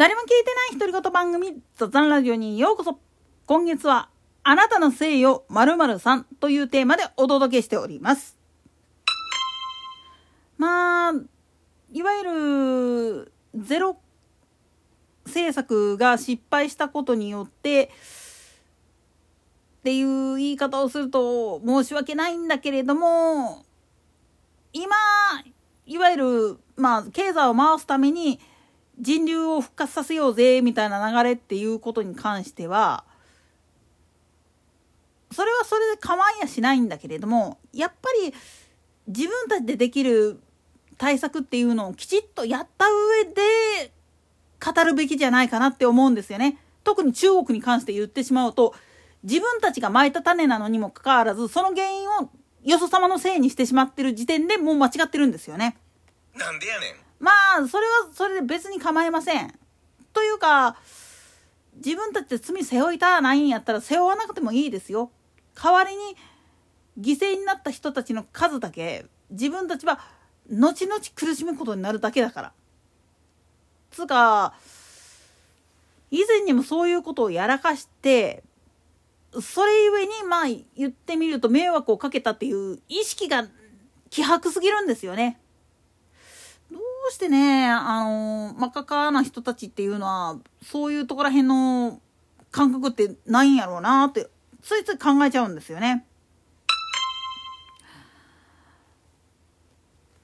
[0.00, 2.98] 誰も聞いてない独り言番組雑談ラジオにようこそ
[3.44, 4.08] 今月は
[4.42, 8.38] あなたのせいよ〇〇さんというテーマでお届けしております。
[10.56, 11.12] まあ、
[11.92, 13.98] いわゆるゼロ
[15.26, 17.88] 政策が失敗したことによってっ
[19.84, 23.66] ていう言い方をすると申し訳ないんだけれども
[24.72, 24.96] 今
[25.84, 28.40] いわゆるまあ経済を回すために
[29.00, 33.04] 人流を復活させようぜみたいな流れっていうことに関しては
[35.32, 38.34] それはそれで構いやしないんだけれどもやっぱり
[39.06, 40.40] 自分たちでできる
[40.98, 43.92] 対策っていうのをきちっとやった上で
[44.62, 46.58] 語るべきじゃないかなって思うんですよね。
[46.84, 48.74] 特に中国に関して言ってしまうと
[49.22, 52.30] 自分たちがまいた種なのにもかかわらずその原因を
[52.64, 55.78] よそ様のせいにしてしまってる時点でもう間違ってるんですよね。
[56.34, 57.09] なんでやねん。
[57.20, 59.54] まあそれはそれで別に構いません。
[60.12, 60.76] というか
[61.76, 65.10] 自分たちで罪背負いたないんやったら背負わなくてもいいですよ。
[65.54, 66.16] 代わりに
[66.98, 70.00] 犠牲になった人たちの数だけ自分たちは
[70.50, 72.52] 後々苦しむことになるだけだから。
[73.90, 74.54] つうか
[76.10, 78.42] 以前にもそういうことをやらかして
[79.40, 83.46] それゆえにまあ言ってみると迷惑をかけたっていう意識が
[84.10, 85.38] 希薄すぎるんですよね。
[87.10, 92.00] うしてね、あの、真っ赤かな人たちっていうのは、そういうとこら辺の
[92.50, 94.28] 感覚ってないんやろうなって、
[94.62, 96.06] ついつい考えちゃうんですよね。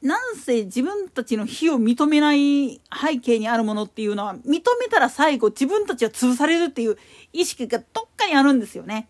[0.00, 6.96] なんせ自分たちの非を認めない背景にあるものっていうのは、認めたら最後自分たちは潰されるっていう
[7.32, 9.08] 意識がどっかにあるんですよね。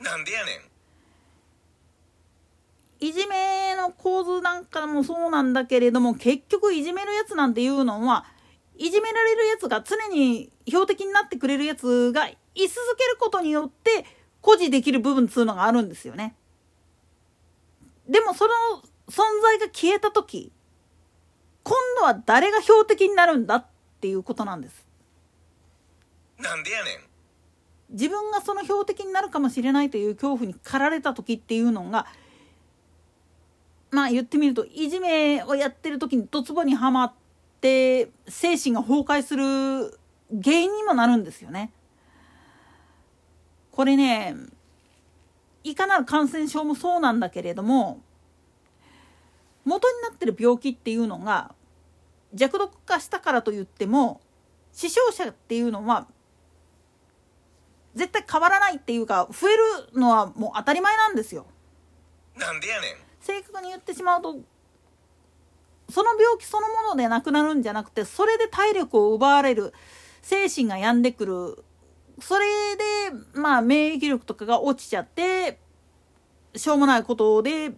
[0.00, 0.67] なんでやねん。
[3.00, 8.24] いじめの構図なんかもそうなんだけれども結局いじめるやつなんていうのは
[8.76, 14.04] いじめられるやつが常に標的になってくれるやつが居続けることによって
[14.40, 16.34] 誇示できる部分っつうのがあるんですよね。
[18.08, 18.52] でもその
[19.08, 20.52] 存在が消えた時
[21.62, 23.66] 今度は誰が標的になるんだっ
[24.00, 24.86] ていうことなんです。
[26.38, 27.08] なんでやねん。
[27.90, 32.06] 自分がその標的になるかもしれないという恐怖に駆られた時っていうのが
[33.90, 37.12] まあ言ってみるといじめをやってる時にドツボにはまっ
[37.60, 39.98] て精神が崩壊する
[40.42, 41.72] 原因にもなるんですよね。
[43.72, 44.34] これね
[45.64, 48.00] いかなる感染症もそうなんだけれども
[49.64, 51.54] 元になってる病気っていうのが
[52.34, 54.20] 弱毒化したからといっても
[54.72, 56.06] 死傷者っていうのは
[57.94, 59.56] 絶対変わらないっていうか増え
[59.92, 61.46] るのはもう当たり前なんですよ。
[62.36, 63.07] なんでやねん。
[63.20, 64.36] 正確に言ってしまうと
[65.90, 69.72] その病気そのものでなくなるんじゃなくてそれで体力を奪われる
[70.22, 71.64] 精神が病んでくる
[72.20, 72.46] それ
[72.76, 72.84] で
[73.34, 75.58] まあ免疫力とかが落ちちゃって
[76.54, 77.72] しょうもないことで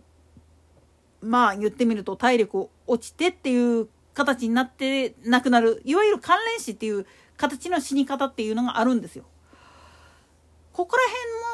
[1.21, 9.25] まあ言ってみると体力落ちてっていう形になって亡くなるいわゆる関連死っていう形の死に方っていうのがあるんですよ。
[10.81, 11.03] ここら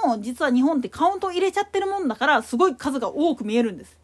[0.04, 3.98] 辺も実は日本ってカウント入れちゃってるもんだからすごい数が多く見えるんです。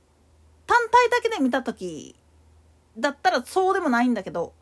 [0.67, 2.17] 単体だけで見た時
[2.99, 4.53] だったらそうでもないんだけど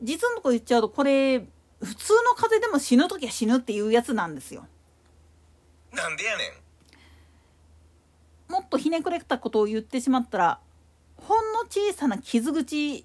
[0.00, 1.40] 実のとこ言っちゃうとこれ
[1.82, 4.66] 普通の風邪でも死ぬ時は死ぬっていうやつなんですよ。
[5.92, 6.44] なんでやね
[8.48, 8.52] ん。
[8.52, 10.60] もっとひねくれたことを言ってしまったら
[11.18, 13.04] ほんの小さな傷口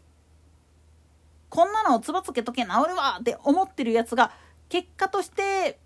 [1.49, 4.31] こんなのをつばつけとけ治るわって思ってるやつが
[4.69, 5.77] 結果として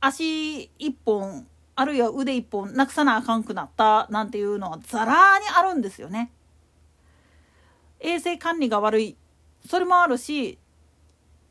[0.00, 1.46] 足一本
[1.76, 6.30] あるいは腕一本なくさなあかんくなったなんていうのはザラにあるんですよね。
[8.00, 9.16] 衛生管理が悪い
[9.66, 10.58] それもあるし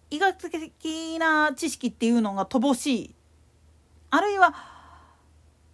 [0.09, 3.15] 医学的な知識っていうのが乏しい
[4.09, 4.55] あるいは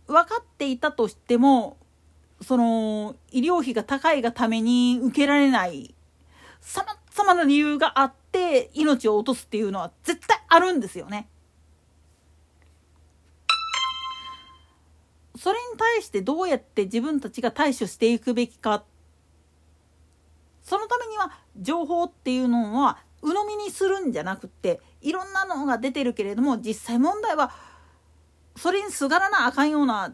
[0.08, 1.78] 分かっていたとしても
[2.42, 5.96] その医療費が高いがために受けられない
[6.60, 11.30] さまざまな理由があって命を落とすっていうのは絶対あるんですよね。
[15.38, 18.84] それに対してどうやって自分たちが対処していくべきか
[20.64, 27.52] そのためには情報っていうのは鵜呑みにするんじゃなくっていろんなのが出てるけれども実際問題は
[28.56, 30.14] それにすがらなあかんような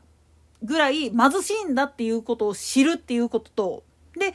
[0.63, 3.83] ぐらい貧しいんだっていうことを知るっていうことと
[4.17, 4.33] で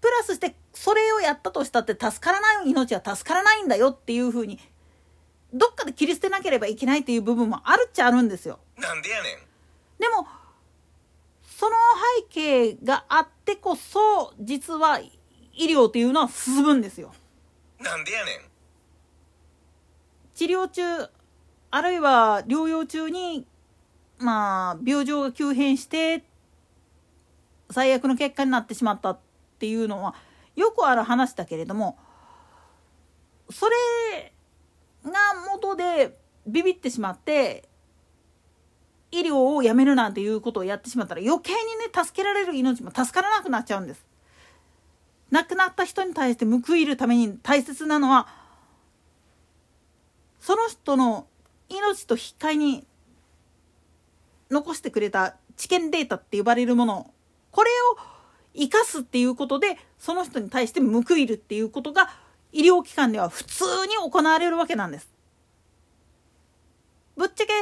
[0.00, 4.58] プラスしてそれをやったとしたって助からない命は助からないんだよっていうふうに
[5.52, 8.58] どっかで切り捨てなければいけないっていう部分もあるっちゃあるんですよ。
[8.76, 9.38] なんでやねん。
[10.04, 10.26] でも
[11.40, 11.76] その
[12.28, 15.12] 背景があってこそ実は医
[15.60, 17.14] 療っていうのは進むんですよ。
[17.80, 18.40] なんでやねん
[20.34, 21.08] 治療中
[21.70, 23.46] あるいは療養中に
[24.18, 26.22] まあ病状が急変して
[27.70, 29.18] 最悪の結果になってしまったっ
[29.58, 30.14] ていうのは
[30.54, 31.96] よくある話だけれども
[33.50, 34.32] それ
[35.02, 35.12] が
[35.50, 37.70] 元でビビってしまって
[39.14, 44.04] 医療をやめるなんていうことをやってしまったら余計にね助けられる命も助からなくなっちゃうんです。
[45.30, 48.28] 亡くなった人に対して報いるために大切なのは
[50.40, 51.26] その人の
[51.68, 52.86] 命と引き換えに
[54.50, 57.10] 残してくれた知見データって呼ばれるもの
[57.50, 57.98] これを
[58.54, 62.10] 生かすっていうことでその人に対して報いるっていうことが
[62.52, 65.08] 医療機関では普通に行われるわけなんです。
[67.16, 67.52] ぶっちゃけ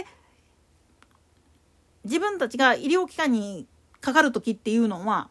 [2.04, 3.66] 自分たちが医療機関に
[4.00, 5.28] かかる時っていうのは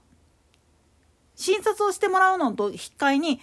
[1.36, 3.42] 診察をしてもらうのと引き換えに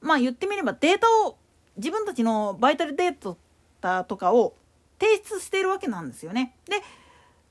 [0.00, 1.38] まあ言ってみればデータを
[1.76, 3.36] 自分たちのバイタルデー
[3.80, 4.54] タとかを
[5.00, 6.56] 提出しているわけなんですよね。
[6.66, 6.82] で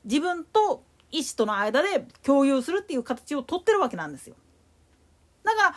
[0.04, 4.36] 自分と医師との間で共有するっていう形をとってるわけなんですよ。
[5.44, 5.76] だから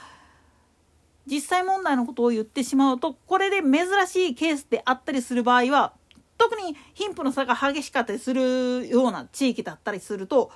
[1.26, 5.92] 実際問題のことを言ってしまうとこれで珍しいケースであったりする場合は
[6.40, 10.50] 特に貧富の差が激しかったりするような地域だったりすると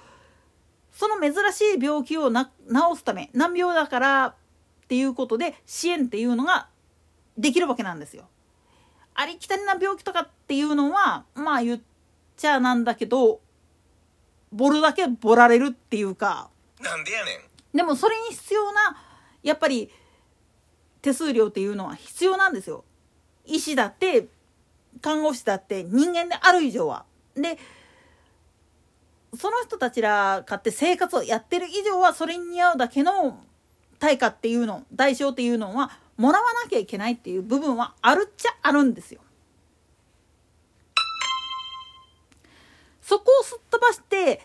[0.90, 2.46] その珍しい病気を治
[2.96, 4.34] すため難病だからっ
[4.88, 6.68] ていうことで支援っていうのが
[7.36, 8.24] できるわけなんですよ。
[9.14, 11.80] ありきたりな病気とかっていうのはまあ言っ
[12.36, 13.40] ちゃなんだけど
[14.52, 16.48] ボルだけボられるっていうか
[16.80, 17.30] なんでやね
[17.74, 18.96] んでもそれに必要な
[19.42, 19.90] やっぱり
[21.02, 22.84] 手数料っていうのは必要なんですよ。
[23.44, 24.28] 医師だって
[25.04, 27.04] 看護師だって人間である以上は。
[27.36, 27.58] で
[29.36, 33.38] その人たちらかって生活をやってる以上はそれに似合うだけの
[33.98, 39.20] 対価っていうの代償っていうのはもらわなきゃいけないっていう部分はあるっちゃあるんですよ。
[43.02, 44.40] そこをすっ飛ばして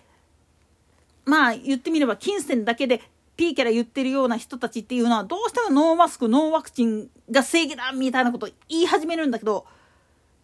[1.23, 3.01] まあ言ってみれば金銭だけで
[3.37, 9.65] ピーキャラ言ってるような人たちっていうのはどうしてもノーマスクノーワクチンが正義だみたいなこと言い始めるんだけど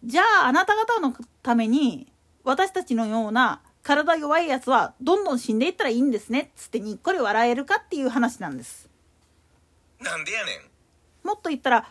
[0.06, 1.12] じゃああなた方の
[1.42, 2.12] ために
[2.44, 8.88] 私たちのような体弱いやつはどんどん死んでいったらいいんですねっつってにっこり笑えるかっていう話なんです。
[10.00, 10.52] なんでやね
[11.24, 11.88] んもっと言ったら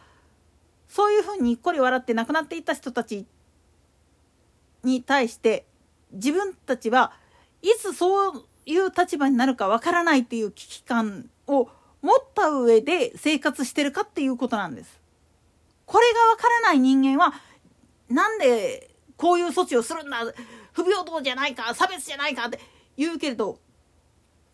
[0.87, 3.25] そういうふうににっこり笑って亡くなっていった人たち
[4.83, 5.65] に対して
[6.13, 7.11] 自分たちは
[7.61, 11.67] いつそういう立場になるかわからないっていう危機感を
[12.01, 15.01] 持った上で生活してるかっていうことなんです。
[15.85, 17.33] これがわからない人間は
[18.09, 20.17] なんでこういう措置をするんだ？
[20.73, 21.73] 不平等じゃないか？
[21.73, 22.47] 差別じゃないか？
[22.47, 22.59] って
[22.97, 23.59] 言うけれど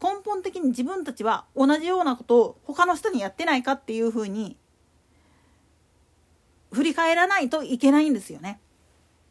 [0.01, 4.57] 根本的に自分たちは同じようなことを他の人にやってないかっていうふうに
[6.71, 8.59] 振り返らないといけないんですよね。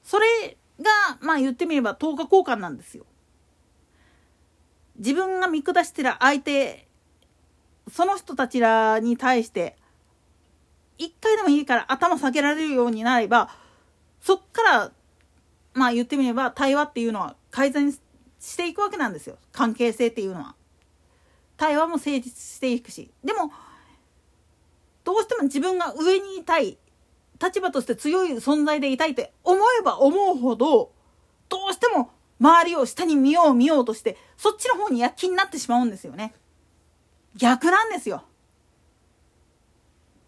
[0.02, 3.04] それがまあ言ってみれば等価交換なんですよ。
[4.96, 6.86] 自分が見下してる相手
[7.90, 9.76] その人たちらに対して
[10.98, 13.48] 一回でもいいから頭下げられるようになれば
[14.20, 14.92] そっから
[15.74, 20.54] まあ言ってみれば対話っていうのは改善していくわけなんですよ関係性っていうのは。
[21.56, 23.52] 対話も成立していくしでも
[25.04, 26.78] どうしても自分が上にいたい
[27.40, 30.92] 立場として強い存在でいたいって思えば思うほど
[31.50, 32.10] どうしても
[32.40, 36.32] 周りを下に見よう見ようとしてそっちの方に躍起になってしまうんですよね。
[37.36, 38.24] 逆なんですよ。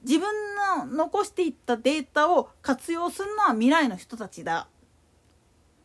[0.03, 4.69] 自分の残していったデータを活用するのは未来の人たちだ。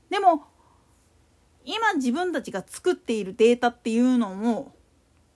[0.10, 0.46] でも
[1.66, 4.74] 今自分たちが作っているデータっていうのも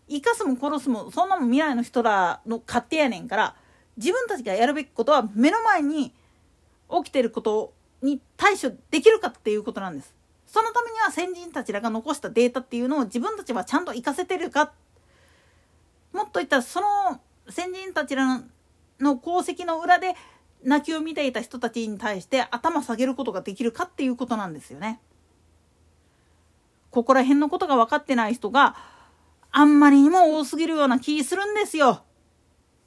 [0.07, 3.55] 生かすも殺すもそんなもん未来の人らの勝手やねんから
[3.97, 6.13] 自分たちがやるべきことは目の前に
[6.89, 10.15] 起きてることに対処できるかっていうことなんです。
[10.47, 14.73] そのためには先人たちらが残したデータっていうのを自分たちはちゃんと活かせてるか
[16.11, 18.43] もっと言ったらその先人たちらの
[19.01, 20.15] の功績の裏で
[20.63, 24.99] 泣きを見ていた人たちに対して頭下げることができるかっていうことなんですよね。
[26.91, 28.75] ここら辺のことが分かってない人が
[29.51, 32.03] あんまりにも多すぎるような気するんですよ。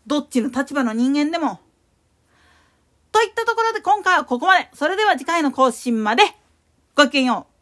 [0.07, 1.61] どっちの立場の人間でも。
[3.11, 4.69] といったところで今回はここまで。
[4.75, 6.23] それでは次回の更新まで。
[6.95, 7.54] ごきげんよう。